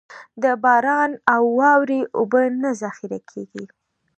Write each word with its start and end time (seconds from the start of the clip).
د 0.43 0.45
باران 0.63 1.11
او 1.33 1.43
واورې 1.59 2.01
اوبه 2.17 2.41
نه 2.61 2.71
ذخېره 2.81 3.19
کېږي. 3.31 3.65